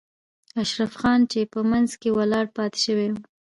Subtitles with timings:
[0.61, 3.15] اشرف خان چې په منځ کې ولاړ پاتې شوی و.